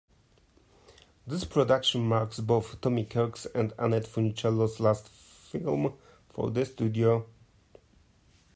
This 1.27 1.43
production 1.45 2.07
marks 2.07 2.39
both 2.39 2.81
Tommy 2.81 3.05
Kirk's 3.05 3.45
and 3.45 3.71
Annette 3.77 4.07
Funicello's 4.07 4.79
last 4.79 5.09
film 5.09 5.93
for 6.27 6.49
the 6.49 6.65
studio. 6.65 7.27